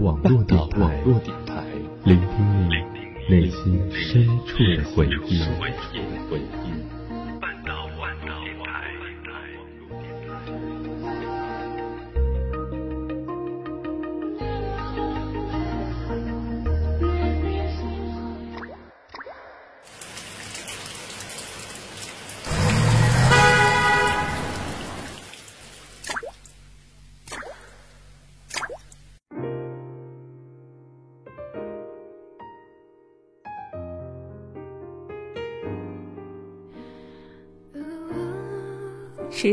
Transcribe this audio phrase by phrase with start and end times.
[0.00, 1.02] 网络电台，
[2.04, 2.74] 聆听你
[3.28, 5.40] 内心深处的回忆。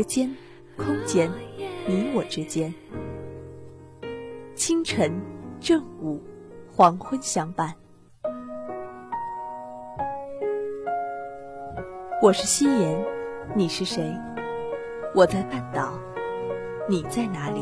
[0.02, 0.34] 间、
[0.76, 1.30] 空间，
[1.86, 2.72] 你我之间。
[4.54, 5.20] 清晨、
[5.60, 6.22] 正午、
[6.74, 7.74] 黄昏相伴。
[12.22, 13.04] 我是夕颜，
[13.54, 14.14] 你是谁？
[15.14, 15.98] 我在半岛，
[16.88, 17.60] 你在哪里？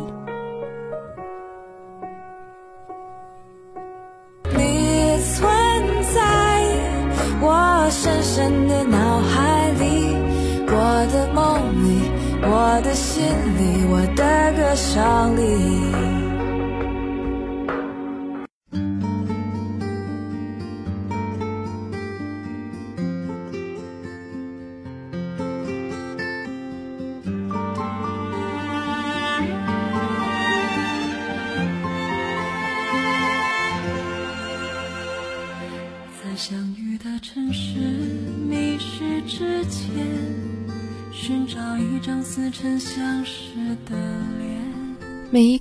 [4.45, 5.49] 你存
[6.15, 6.21] 在
[7.41, 9.50] 我深深的脑海
[12.91, 16.20] 的心里，我的歌声里。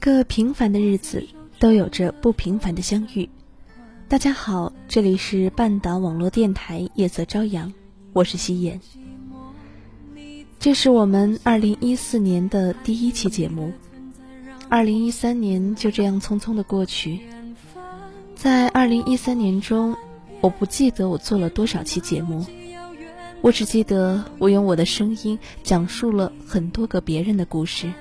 [0.10, 1.24] 个平凡的日子
[1.60, 3.30] 都有着不平凡的相遇。
[4.08, 7.72] 大家好，这里是半岛网络电台夜色朝阳，
[8.12, 8.82] 我是夕颜。
[10.60, 13.72] 这是我们二零一四年的第一期节目。
[14.68, 17.20] 二零一三年就这样匆匆的过去，
[18.34, 19.96] 在二零一三年中，
[20.42, 22.44] 我不记得我做了多少期节目。
[23.42, 27.94] 我只记得，我用我的声音讲述了很多个别人的故事，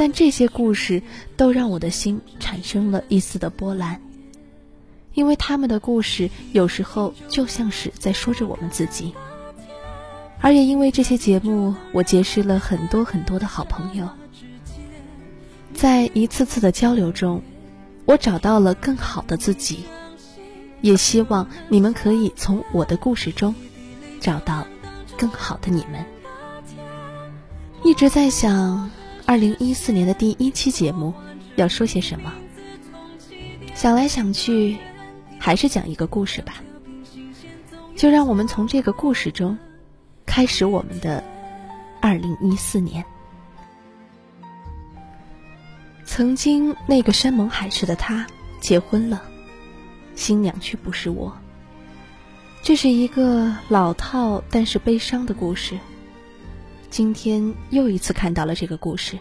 [0.00, 1.02] 但这些故事
[1.36, 4.00] 都让我的心产生了一丝的波澜，
[5.12, 9.12] 因为他们的故事有时候就像是在说着我们自己。
[10.40, 14.08] 而也因为这些节目，我结识了很多很多的好朋友，
[15.74, 17.42] 在一次次的交流中，
[18.06, 19.84] 我找到了更好的自己，
[20.80, 23.54] 也希望你们可以从我的故事中。
[24.18, 24.66] 找到
[25.18, 26.02] 更好的你们。
[27.84, 28.90] 一直在想，
[29.30, 31.14] 二零一四年的第一期节目
[31.54, 32.32] 要说些什么。
[33.76, 34.76] 想来想去，
[35.38, 36.54] 还是讲一个故事吧。
[37.94, 39.56] 就让我们从这个故事中，
[40.26, 41.22] 开始我们的
[42.00, 43.04] 二零一四年。
[46.04, 48.26] 曾经那个山盟海誓的他
[48.60, 49.22] 结婚了，
[50.16, 51.32] 新娘却不是我。
[52.64, 55.78] 这是一个老套但是悲伤的故事。
[56.90, 59.16] 今天又一次看到了这个故事，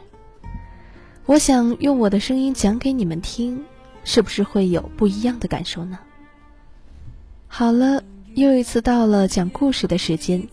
[1.26, 3.64] 我想用我的声音讲给你们听，
[4.04, 6.00] 是不是会有不一样的感受呢？
[7.48, 8.04] 好了，
[8.34, 10.46] 又一次到了讲故事的时间。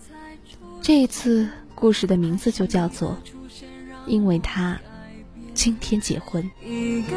[0.83, 3.11] 这一次故事的名字就叫做
[4.07, 4.79] 《因为他
[5.55, 6.45] 今天结婚》。
[6.69, 7.17] 一个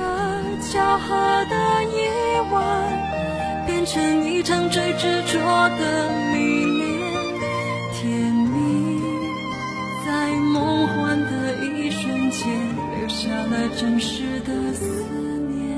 [0.71, 1.15] 巧合
[1.49, 3.09] 的夜晚。
[3.69, 6.78] 变成一场最执着的迷
[13.77, 15.03] 真实的思
[15.47, 15.77] 念。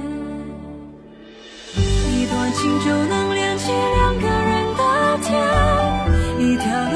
[1.76, 5.32] 一段情就能连起两个人的天，
[6.40, 6.91] 一条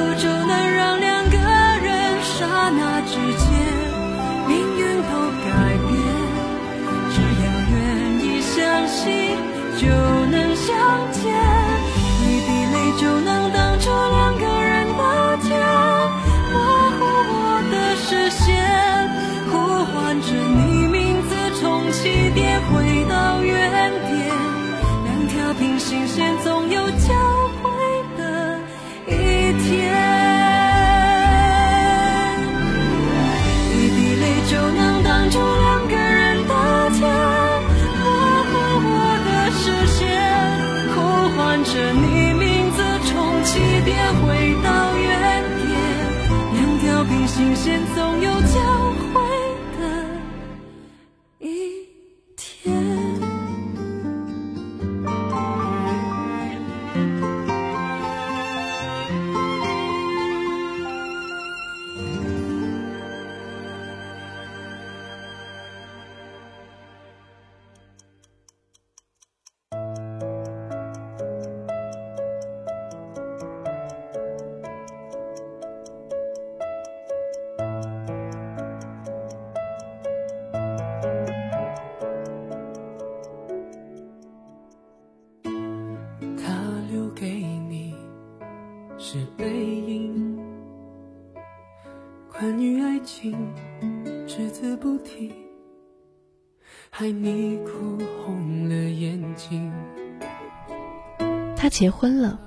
[101.76, 102.40] 结婚了，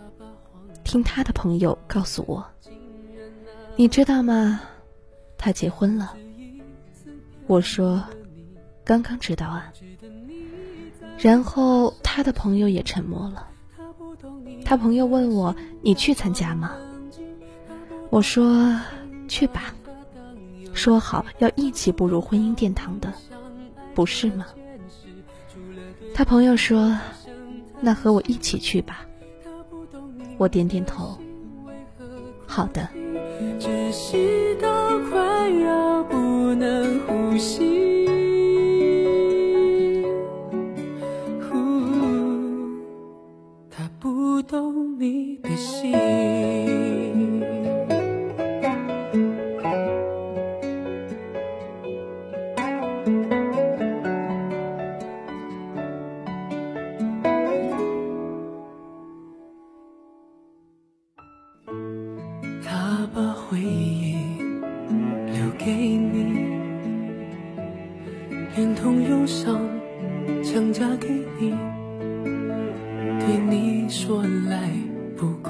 [0.84, 2.42] 听他的朋友告诉我，
[3.76, 4.58] 你知道吗？
[5.36, 6.16] 他结婚了。
[7.46, 8.02] 我说，
[8.86, 9.70] 刚刚知道啊。
[11.18, 13.46] 然后他的朋友也沉默了。
[14.64, 15.54] 他朋友问我
[15.84, 16.74] ：“你去参加吗？”
[18.08, 18.80] 我说
[19.28, 19.74] ：“去吧。”
[20.72, 23.12] 说好要一起步入婚姻殿堂的，
[23.94, 24.46] 不是吗？
[26.14, 26.98] 他朋友说
[27.78, 29.04] ：“那和我一起去吧。”
[30.38, 31.18] 我点点头，
[32.46, 32.88] 好的。
[33.58, 36.16] 只是到快要不
[36.54, 37.77] 能呼吸。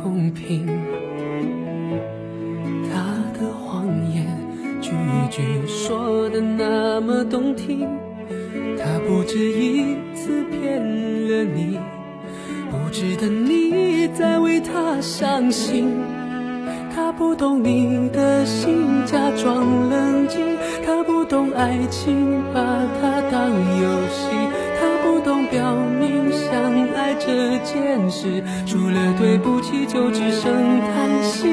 [0.03, 0.67] 公平
[2.91, 3.01] 他
[3.39, 4.27] 的谎言
[4.81, 4.91] 句
[5.31, 7.89] 句说的那么动听
[8.79, 10.81] 他不止一次骗
[11.29, 11.79] 了你
[12.71, 16.19] 不值得你再为他伤心。
[16.95, 22.61] 他不懂你的心假装冷静他不懂爱情把
[23.01, 24.68] 它当游戏。
[27.29, 31.47] 这件事，除了对不起就只剩叹息。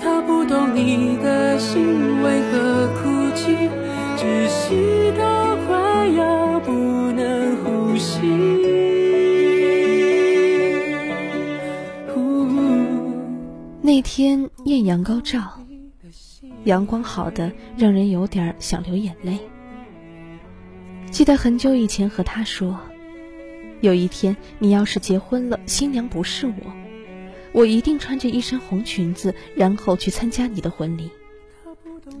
[0.00, 3.70] 他不懂你的心为何哭泣，
[4.16, 6.72] 窒息到快要不
[7.12, 8.26] 能呼吸。
[13.80, 15.60] 那天艳阳高照，
[16.64, 19.38] 阳光好的让人有点想流眼泪。
[21.12, 22.76] 记得很久以前和他说，
[23.80, 26.54] 有一天你要是结婚了，新娘不是我，
[27.52, 31.10] 我一定穿着一身红裙子，然后去参加你的婚礼。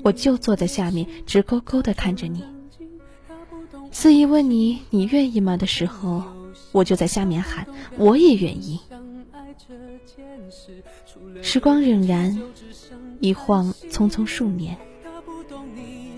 [0.02, 2.44] 我就坐在下面，直勾勾的看着你。
[3.90, 6.22] 司仪问你你愿意吗的时候，
[6.72, 7.66] 我就在下面喊
[7.96, 8.80] 我也愿意。
[11.42, 12.38] 时光荏苒，
[13.20, 14.76] 一晃匆匆数年，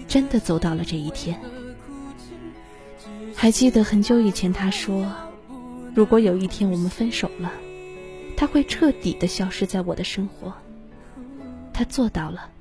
[0.08, 1.38] 真的走到了这一天。
[3.34, 5.06] 还记得很久以前，他说
[5.98, 7.50] ：“如果有一天我们分手了，
[8.36, 10.54] 他会彻底的消失在我的生活。”
[11.74, 12.52] 他做到了，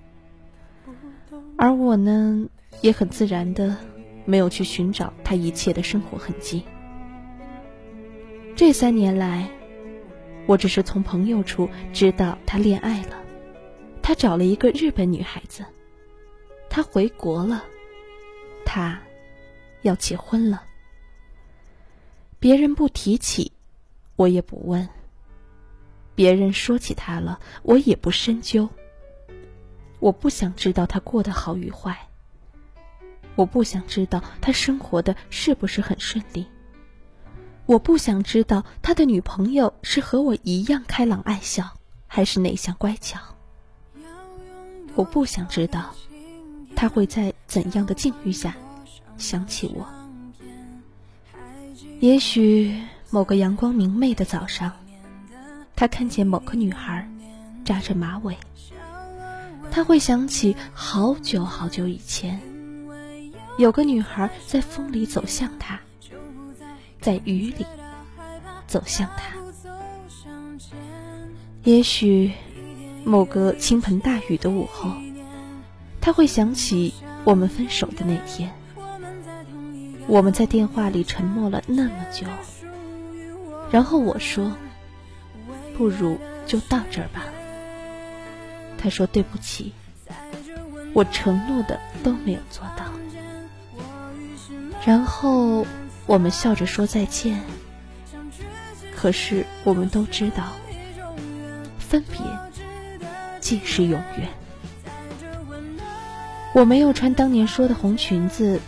[1.56, 2.48] 而我呢，
[2.82, 3.78] 也很自然的
[4.26, 6.64] 没有去寻找他一切的生活痕迹。
[8.56, 9.48] 这三年来。
[10.48, 13.22] 我只是从朋友处知道他恋爱了，
[14.02, 15.64] 他找了一个日本女孩子，
[16.72, 17.64] 他回国了，
[18.66, 19.00] 他
[19.84, 20.64] 要结婚了。
[22.40, 23.52] 别人不提起，
[24.16, 24.88] 我也不问；
[26.14, 28.70] 别人说起他了，我也不深究。
[30.00, 32.08] 我不想知道他过得好与坏，
[33.36, 36.46] 我不想知道他生活的是不是很顺利。
[37.66, 41.74] 我不想知道他的女朋友是和我一样开朗爱笑，
[42.06, 43.20] 还是内向乖巧。
[44.94, 45.94] 我不想知道
[46.76, 48.56] 他会在怎样的境遇下
[49.18, 49.97] 想起我。
[52.00, 52.74] 也许
[53.10, 54.72] 某个阳光明媚的早上，
[55.76, 57.10] 他看见某个女孩
[57.66, 58.38] 扎着马尾，
[59.72, 62.40] 他会想起好久好久以前，
[63.58, 65.80] 有个女孩在风里走向他。
[67.00, 67.66] 在雨里
[68.66, 69.38] 走向他，
[71.64, 72.32] 也许
[73.06, 74.92] 某个倾盆大雨的午后，
[76.02, 78.52] 他会想起我们分手的那天。
[80.08, 82.26] 我们在电话里沉默了那么久，
[83.72, 84.56] 然后我说
[85.78, 87.26] ：“不如就到这儿吧。”
[88.78, 89.74] 他说：“对不起，
[90.94, 92.86] 我承诺的都没有做到。”
[94.86, 95.66] 然后。
[96.10, 97.42] 我们笑着说再见，
[98.96, 100.54] 可是我们都知道，
[101.78, 102.22] 分别
[103.42, 104.30] 即是永远。
[106.54, 108.62] 我没有穿当年说的红裙子，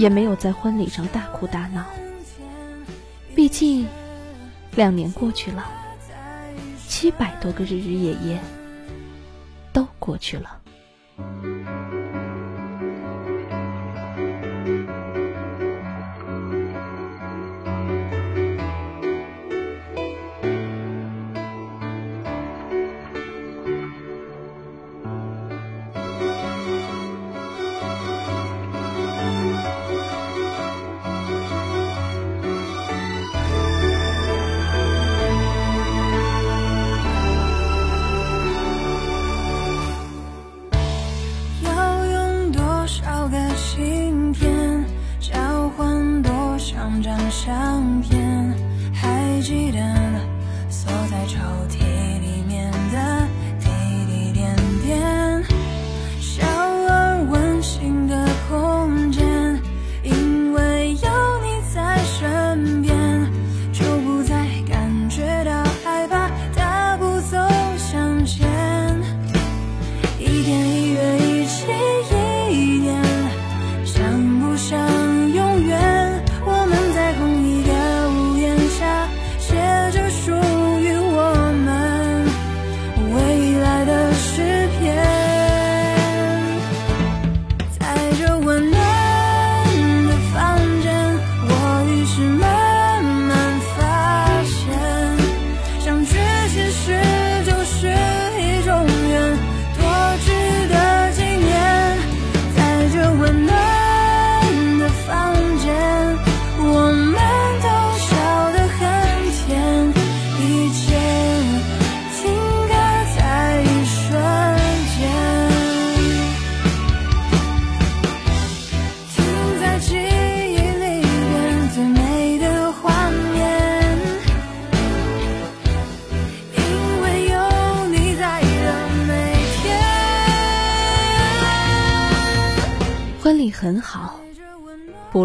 [0.00, 1.84] 也没有在婚礼上大哭大闹。
[3.36, 3.86] 毕竟，
[4.74, 5.70] 两年过去了，
[6.88, 8.40] 七百多个日日夜夜
[9.74, 10.58] 都过去了。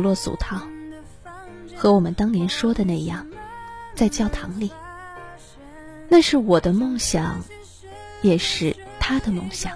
[0.05, 0.61] 落俗套，
[1.75, 3.25] 和我们当年说的那样，
[3.95, 4.71] 在教堂里。
[6.07, 7.41] 那是我的梦想，
[8.21, 9.71] 也是他的梦想。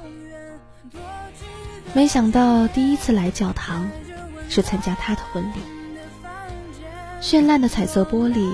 [1.93, 3.89] 没想到第一次来教堂，
[4.50, 5.62] 是参加他的婚礼。
[7.19, 8.53] 绚烂的彩色玻璃，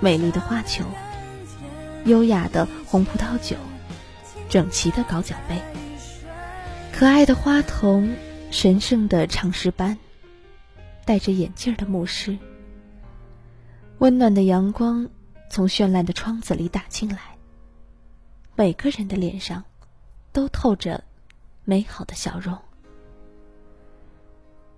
[0.00, 0.84] 美丽的花球，
[2.04, 3.56] 优雅的红葡萄酒，
[4.50, 5.56] 整齐的高脚杯，
[6.92, 8.14] 可爱的花童，
[8.50, 9.98] 神圣的唱诗班，
[11.04, 12.38] 戴着眼镜的牧师。
[13.98, 15.08] 温暖的阳光
[15.50, 17.38] 从绚烂的窗子里打进来，
[18.56, 19.62] 每个人的脸上
[20.32, 21.02] 都透着
[21.64, 22.58] 美好的笑容。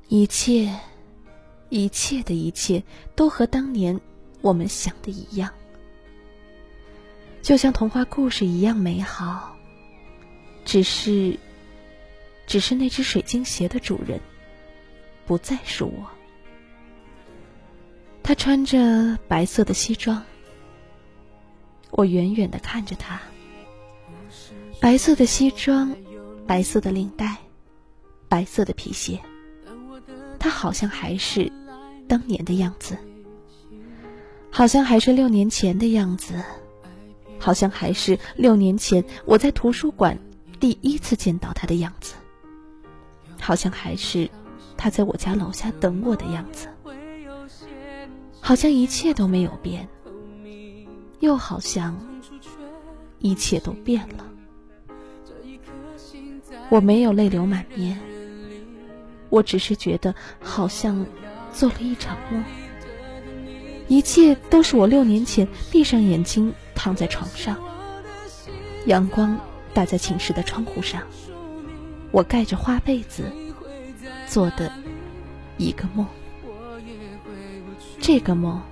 [0.09, 0.73] 一切，
[1.69, 2.83] 一切的一切
[3.17, 3.99] 都和当年
[4.41, 5.53] 我们想的一样，
[7.43, 9.57] 就像童话故事一样美好。
[10.65, 11.39] 只是，
[12.47, 14.21] 只是那只水晶鞋的主人
[15.25, 16.11] 不再是我。
[18.27, 20.21] 他穿着白色的西装，
[21.93, 23.21] 我远远的看着他。
[24.81, 25.95] 白色的西装，
[26.45, 27.37] 白色的领带，
[28.29, 29.21] 白色的皮鞋。
[30.41, 31.53] 他好像还是
[32.09, 32.99] 当年的样子，
[34.51, 36.43] 好像还是六年前的样子，
[37.39, 40.19] 好像还是六年前我在图书馆
[40.59, 42.15] 第一次见到他的样子，
[43.41, 44.29] 好像还是
[44.77, 46.67] 他在我家楼下等我的样子，
[48.47, 49.89] 好像一切都没有变，
[51.19, 51.99] 又好像
[53.19, 54.25] 一切都变了。
[56.69, 57.99] 我没有泪流满面。
[59.31, 61.05] 我只是觉得好像
[61.53, 62.45] 做了一场梦，
[63.89, 67.59] 一切都是我六年前闭上眼睛躺在床上，
[68.85, 69.41] 阳光
[69.75, 71.03] 打在寝室的窗户上，
[72.13, 73.25] 我盖着花被子
[74.29, 74.71] 做的
[75.59, 76.07] 一个梦。
[78.07, 78.63] 这个梦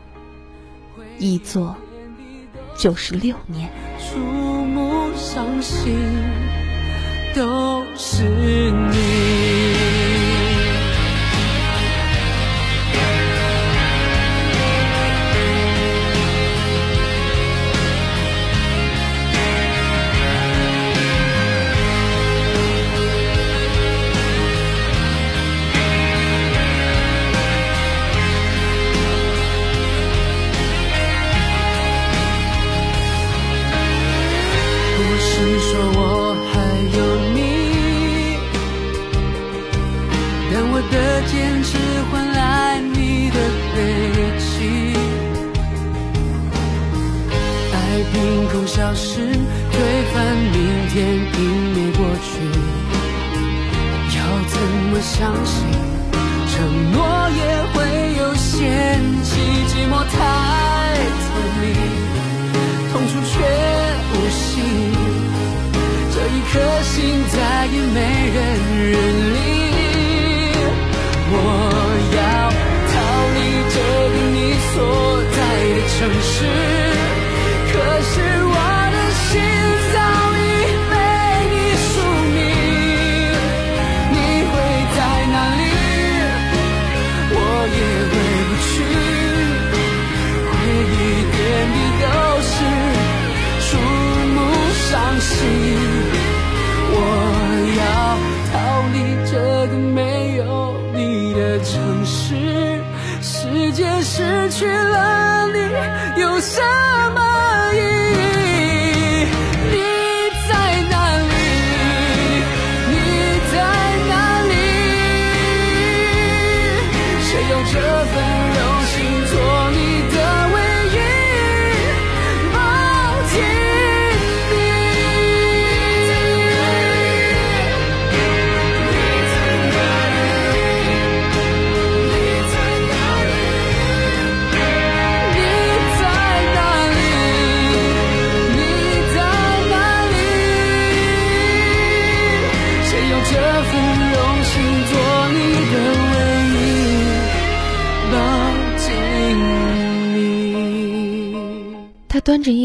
[1.18, 1.74] 一做
[2.78, 3.68] 就是六年。
[3.98, 5.92] 触目伤心
[7.34, 8.22] 都是
[8.70, 9.63] 你。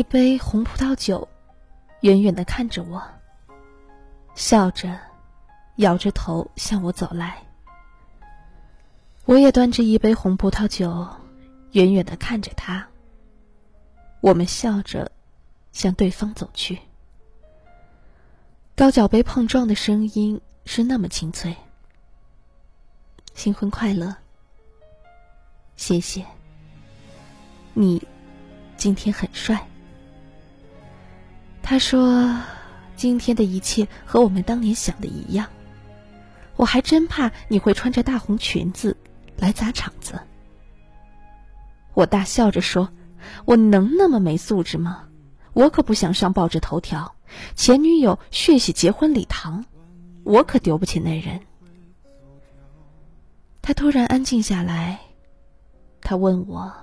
[0.10, 1.30] 杯红葡萄酒，
[2.02, 3.00] 远远的看着我，
[4.34, 5.00] 笑着，
[5.76, 7.43] 摇着头向我走来。
[9.26, 11.08] 我也端着一杯红葡萄酒，
[11.74, 12.88] 远远的看着他。
[14.19, 15.12] 我们笑着，
[15.74, 16.80] 向对方走去。
[18.76, 21.56] 高脚杯碰撞的声音是那么清脆。
[23.36, 24.15] 新婚快乐！
[25.76, 26.26] 谢谢。
[27.76, 28.04] 你
[28.76, 29.67] 今天很帅。
[31.62, 32.36] 他说
[32.95, 35.48] ：“今天的一切和我们当年想的一样。”
[36.58, 38.98] 我还真怕你会穿着大红裙子
[39.38, 40.19] 来砸场子。
[41.93, 42.89] 我大笑着说
[43.45, 45.08] ：“我能那么没素质吗？
[45.54, 47.15] 我可不想上报纸头条，
[47.56, 49.65] 前女友血洗结婚礼堂，
[50.24, 51.39] 我可丢不起那人。”
[53.62, 55.00] 他突然安静下来，
[56.02, 56.74] 他问我：“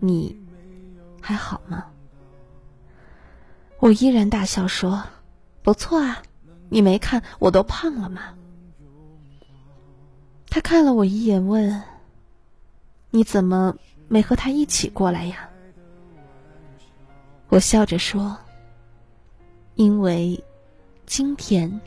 [0.00, 0.38] 你
[1.20, 1.84] 还好吗？”
[3.86, 5.04] 我依然大笑说
[5.62, 6.20] ：“不错啊，
[6.68, 8.34] 你没看我都胖了吗？”
[10.50, 11.84] 他看了我一眼，问
[13.10, 13.76] ：“你怎么
[14.08, 15.48] 没和他一起过来呀？”
[17.46, 18.36] 我笑着说
[19.76, 20.42] ：“因为
[21.06, 21.80] 今天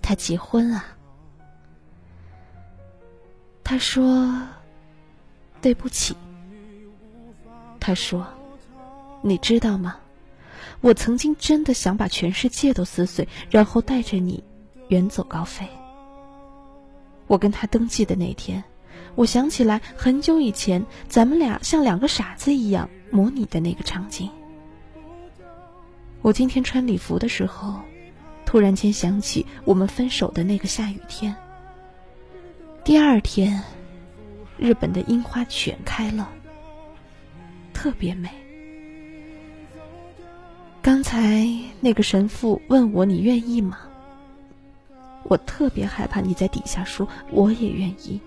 [0.00, 0.84] 他结婚啊。”
[3.64, 4.46] 他说
[5.60, 6.14] ：“对不起。”
[7.80, 8.24] 他说
[9.22, 9.96] ：“你知道吗？
[10.80, 14.42] 我曾经真的想把全世界都撕碎，然后带着你
[14.88, 15.68] 远走高飞。”
[17.26, 18.64] 我跟他登记的那天，
[19.14, 24.30] 我想起来很久以前咱们俩像两个傻子一样模拟的那个场景。
[26.22, 27.80] 我今天穿礼服的时候，
[28.46, 31.36] 突然间想起我们分手的那个下雨天。
[32.82, 33.62] 第二天，
[34.56, 36.30] 日本的樱花全开了，
[37.74, 38.30] 特别美。
[40.80, 41.46] 刚才
[41.80, 43.78] 那个神父问我：“你愿意吗？”
[45.24, 48.18] 我特别害怕你在底下说我也愿意，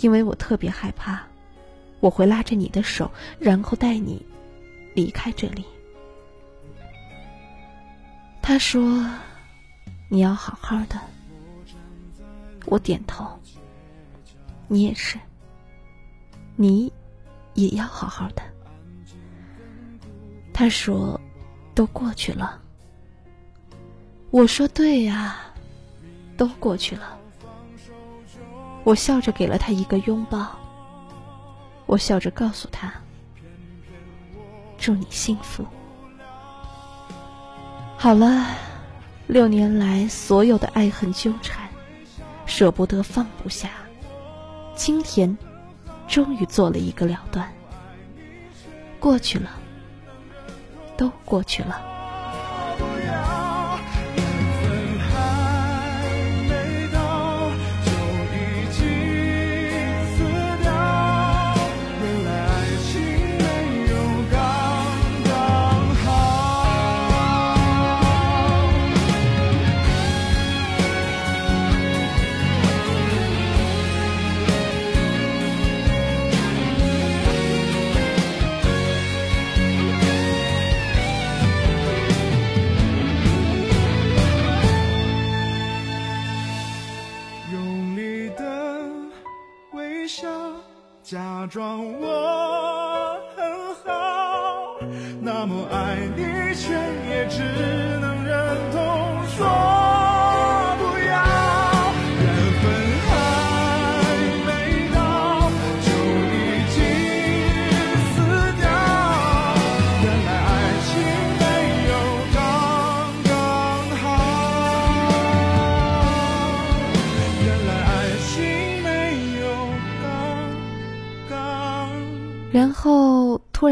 [0.00, 1.20] 因为我特别害怕，
[2.00, 4.24] 我会拉着你的手，然后带你
[4.94, 5.64] 离开这里。
[8.40, 9.06] 他说
[10.08, 10.98] ：“你要好好的。”
[12.66, 13.26] 我点头。
[14.68, 15.18] 你也是。
[16.56, 16.90] 你
[17.54, 18.42] 也要好好的。
[20.60, 21.18] 他说
[21.74, 22.60] ：“都过去了。”
[24.30, 25.38] 我说：“对呀。”
[26.36, 27.18] 都过去了，
[28.84, 30.54] 我笑着给了他一个拥抱。
[31.86, 32.92] 我笑着告诉他
[34.76, 35.64] ：“祝你幸福。”
[37.96, 38.48] 好了，
[39.28, 41.66] 六年来所有的爱恨纠缠，
[42.44, 43.70] 舍不得放不下，
[44.74, 45.34] 今天
[46.06, 47.50] 终于做了一个了断。
[48.98, 49.50] 过去了，
[51.00, 51.89] 都过去了。
[91.50, 94.78] 装我很好，
[95.20, 96.22] 那么爱你，
[96.54, 96.72] 却
[97.08, 97.42] 也只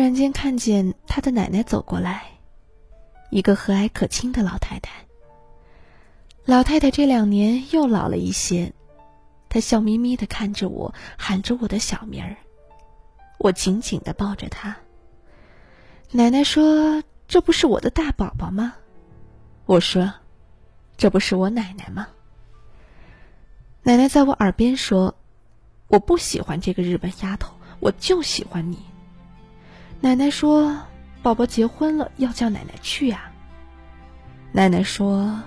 [0.08, 2.28] 然间看见他的奶奶走过来，
[3.28, 5.04] 一个和蔼可亲的老太太。
[6.46, 8.72] 老太太这两年又老了一些，
[9.50, 12.38] 她笑眯眯的看着我，喊着我的小名儿。
[13.36, 14.78] 我紧紧的抱着她。
[16.10, 18.76] 奶奶说：“这不是我的大宝宝吗？”
[19.66, 20.10] 我说
[20.96, 22.08] ：“这不是我奶奶吗？”
[23.84, 25.14] 奶奶在我耳边说
[25.86, 28.78] ：“我不喜欢这个日本丫头，我就喜欢你。”
[30.00, 30.80] 奶奶说
[31.22, 33.30] ：“宝宝结婚了，要叫奶奶去呀。”
[34.52, 35.40] 奶奶说。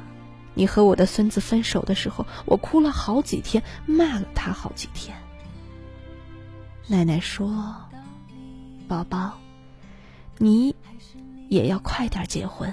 [0.54, 5.16] 你和我的孙子分手的时候，我哭了好几天，骂了他好几天。
[6.88, 7.74] 奶奶说
[8.86, 9.40] ：“宝宝，
[10.40, 10.76] 你
[11.48, 12.72] 也要快点结婚。”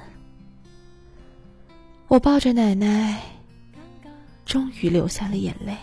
[2.08, 3.22] 我抱着奶奶，
[4.44, 5.76] 终于流下了眼泪。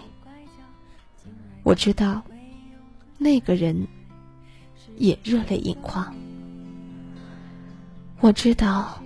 [1.64, 2.22] 我知道，
[3.18, 3.88] 那个人
[4.98, 6.16] 也热泪盈眶。
[8.20, 9.02] 我知道，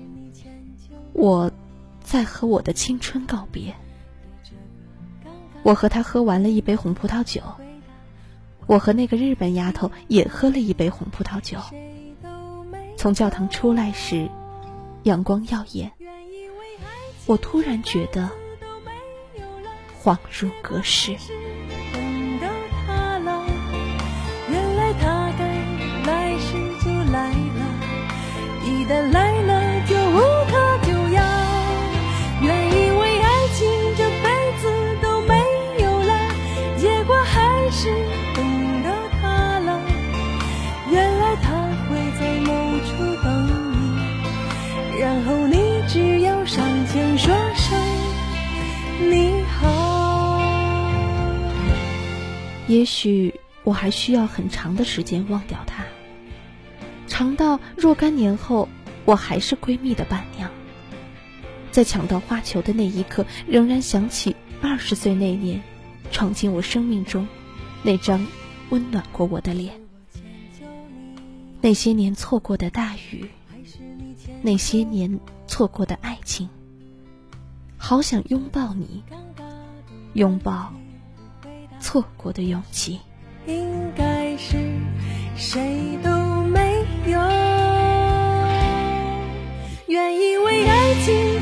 [1.13, 1.52] 我。
[2.02, 3.75] 在和我的青春告别。
[5.62, 7.43] 我和他喝完了一杯红葡萄酒，
[8.65, 11.60] 我和那个日本丫头也喝了一杯红葡萄酒。
[12.97, 14.28] 从教堂出来时，
[15.04, 15.91] 阳光耀眼，
[17.28, 18.28] 我突然觉得
[20.02, 21.15] 恍如隔世。
[52.79, 55.83] 也许我还需要很长的时间忘掉他，
[57.07, 58.69] 长到若干年后，
[59.03, 60.49] 我还是闺蜜的伴娘。
[61.71, 65.61] 在抢到花球的那一刻，仍然想起二十岁那年，
[66.09, 67.27] 闯进我生命中
[67.83, 68.25] 那张
[68.69, 69.73] 温暖过我的脸。
[71.59, 73.29] 那些年错过的大雨，
[74.41, 76.47] 那些年错过的爱情，
[77.75, 79.03] 好想拥抱你，
[80.13, 80.71] 拥抱
[81.79, 82.99] 错过的勇气。
[83.45, 84.57] 应该是
[85.35, 86.09] 谁都
[86.43, 87.19] 没有。
[89.87, 91.41] 原以为爱情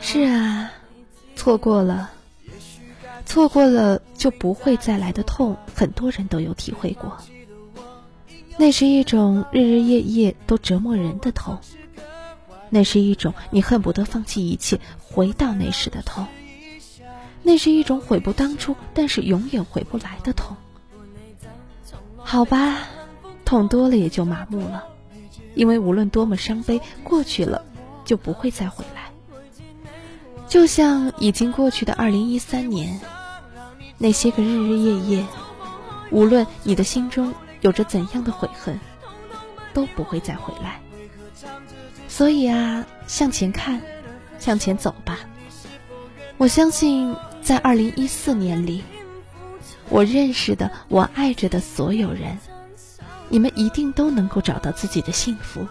[0.00, 0.70] 是啊，
[1.34, 2.10] 错过了，
[3.26, 7.16] 错过了就不会再来的痛，很多人都有体会过。
[8.56, 11.58] 那是一种日日夜夜都折磨人的痛。
[12.70, 16.26] 那是一种你恨不得放弃一切回到那时的痛，
[17.42, 20.56] 那是一种悔不当初，但是永远回不来的痛。
[22.16, 22.78] 好吧，
[23.44, 24.84] 痛多了也就麻木了，
[25.54, 27.64] 因为无论多么伤悲，过去了
[28.04, 29.10] 就不会再回来。
[30.46, 33.00] 就像已经过去的二零一三年，
[33.96, 35.26] 那些个日日夜夜，
[36.10, 38.78] 无论你的心中有着怎样的悔恨，
[39.72, 40.80] 都不会再回来。
[42.18, 43.80] 所以啊，向前看，
[44.40, 45.20] 向前走吧。
[46.36, 48.82] 我相信，在二零一四年里，
[49.88, 52.36] 我认识的、我爱着的所有人，
[53.28, 55.64] 你们一定都能够找到自己的幸福。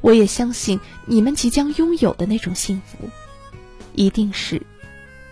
[0.00, 3.10] 我也相信你们即将拥有的那种幸福，
[3.94, 4.64] 一定是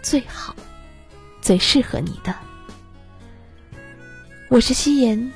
[0.02, 0.56] 最好、
[1.40, 2.34] 最适合你的。
[4.48, 5.32] 我是夕颜，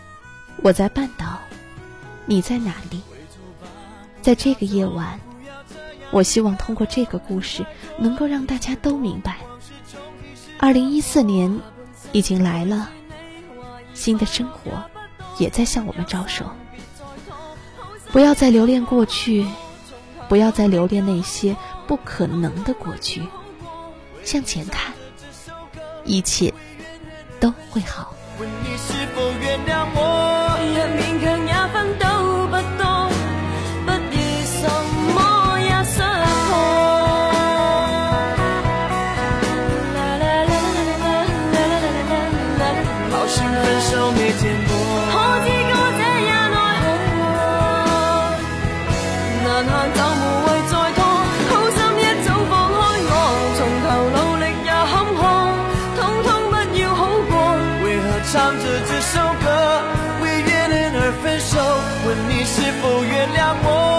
[0.64, 1.38] 我在半岛，
[2.26, 3.00] 你在哪里？
[4.22, 5.18] 在这个夜晚，
[6.11, 7.64] 我希望通过这个故事，
[7.98, 9.38] 能够让大家都明白，
[10.59, 11.61] 二零一四年
[12.12, 12.90] 已经来了，
[13.94, 14.83] 新的生活
[15.38, 16.44] 也在向我们招手。
[18.12, 19.46] 不要再留恋过去，
[20.28, 21.56] 不要再留恋那些
[21.87, 23.22] 不可能的过去，
[24.24, 24.92] 向前看，
[26.04, 26.52] 一切
[27.38, 28.14] 都会好。
[58.32, 59.82] 唱着这首歌，
[60.22, 61.58] 为怨恨而分手？
[62.06, 63.89] 问你是否原谅我？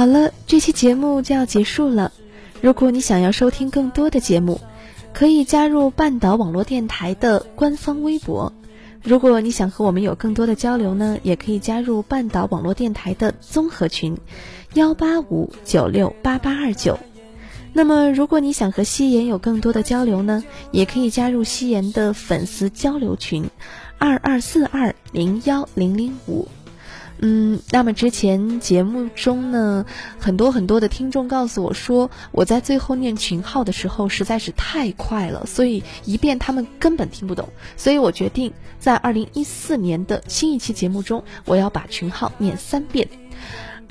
[0.00, 2.10] 好了，这期节目就要结束了。
[2.62, 4.58] 如果你想要收听更多的节目，
[5.12, 8.54] 可以加入半岛网络电台的官方微博。
[9.02, 14.16] 如果你想和我们有更多的交流呢，也可以加入半岛网络电台的综合群，
[14.72, 16.98] 幺八五九六八八二九。
[17.74, 23.50] 那么，如果你想和夕颜有更多的交流呢，也可以加入夕颜的粉丝交流群，
[23.98, 26.48] 二二四二零幺零零五。
[27.22, 29.84] 嗯，那么之前节目中呢，
[30.18, 37.50] 很多很多的听众告诉我说，我在最后念群号的时候实在是太快了，所以一遍他们根本听不懂。
[37.76, 43.06] 所以我决定在二零一四年的新一期节目中，我要把群号念三遍。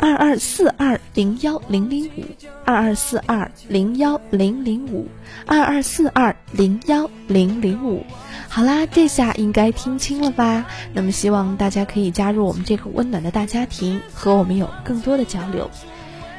[0.01, 2.23] 二二四二零幺零零五，
[2.65, 5.07] 二二四二零幺零零五，
[5.45, 8.05] 二二四二零幺零零五。
[8.51, 10.65] 好啦，这下应该听清了吧？
[10.91, 15.69] 那么希望大家可以加入我们这个温暖的大家庭，和我们有更多的交流。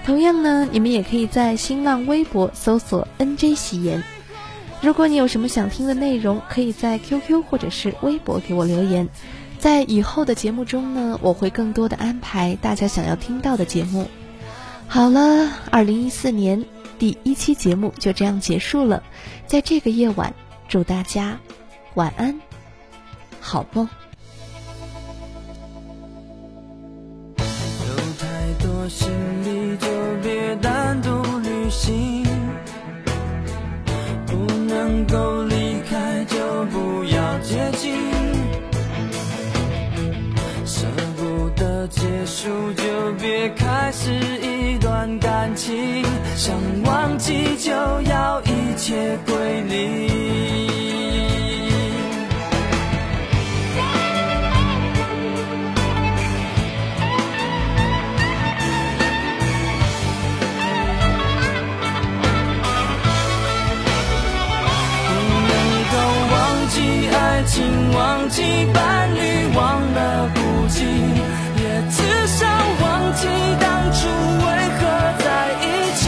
[0.04, 4.02] 同样呢，你们也可以在新浪微博搜索 “nj 喜言”。
[4.82, 9.08] 如果你有什么想听的内容，可以在 QQ 或者是微博给我留言。
[9.58, 14.08] 在以后的节目中呢，我会更多的安排大家想要听到的节目。
[14.88, 16.64] 好了，二零一四年
[16.98, 19.02] 第一期节目就这样结束了。
[19.46, 20.34] 在这个夜晚，
[20.66, 21.38] 祝大家
[21.94, 22.40] 晚安，
[23.40, 23.88] 好梦。
[27.36, 27.44] 有
[28.18, 29.10] 太多行
[29.44, 29.88] 李就
[30.22, 32.24] 别单独旅行，
[34.26, 34.36] 不
[34.68, 37.92] 能够离开就不要接近，
[40.64, 46.04] 舍不得结束就别开始一段感情，
[46.36, 50.49] 想忘记就要一切归零。
[68.30, 69.18] 记伴侣
[69.56, 70.84] 忘了孤寂
[71.56, 72.46] 也至少
[72.80, 73.26] 忘记
[73.58, 74.80] 当初为何
[75.18, 75.26] 在
[75.60, 75.66] 一
[75.96, 76.02] 起。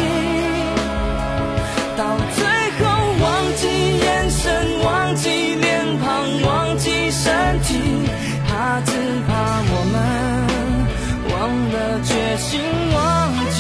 [1.96, 2.40] 到最
[2.78, 2.82] 后
[3.20, 3.62] 忘记
[3.98, 4.40] 眼神
[4.84, 6.06] 忘记脸庞
[6.42, 7.74] 忘记身体
[8.46, 8.92] 怕只
[9.26, 9.30] 怕
[9.66, 9.94] 我们
[11.28, 11.34] 忘
[11.72, 12.50] 了决心
[12.94, 13.58] 忘记。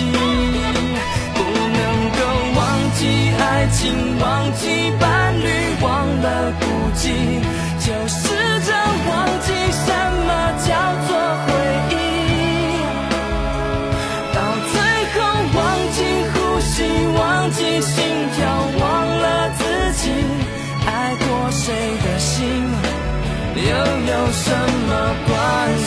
[1.34, 1.80] 不能
[2.14, 2.20] 够
[2.60, 2.60] 忘
[2.94, 3.00] 记
[3.40, 3.80] 爱情
[4.20, 4.62] 忘记
[5.00, 5.48] 伴侣
[5.82, 7.61] 忘了孤寂。
[24.12, 24.50] 有什
[24.86, 25.32] 么关
[25.78, 25.81] 系？